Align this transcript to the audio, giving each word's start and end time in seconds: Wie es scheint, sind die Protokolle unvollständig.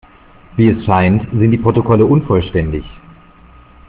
Wie 0.57 0.67
es 0.69 0.83
scheint, 0.83 1.27
sind 1.31 1.51
die 1.51 1.59
Protokolle 1.59 2.07
unvollständig. 2.07 2.83